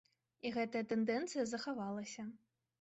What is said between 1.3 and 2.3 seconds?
захавалася.